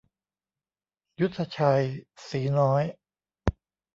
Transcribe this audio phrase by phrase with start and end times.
[1.19, 1.83] ยุทธชัย
[2.27, 2.83] สีน้อย